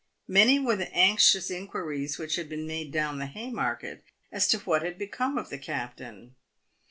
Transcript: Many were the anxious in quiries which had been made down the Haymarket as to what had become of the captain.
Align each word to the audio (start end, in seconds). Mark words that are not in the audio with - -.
Many 0.27 0.57
were 0.59 0.75
the 0.75 0.91
anxious 0.95 1.51
in 1.51 1.67
quiries 1.67 2.17
which 2.17 2.35
had 2.35 2.49
been 2.49 2.65
made 2.65 2.91
down 2.91 3.19
the 3.19 3.27
Haymarket 3.27 4.03
as 4.31 4.47
to 4.47 4.57
what 4.61 4.81
had 4.81 4.97
become 4.97 5.37
of 5.37 5.51
the 5.51 5.59
captain. 5.59 6.33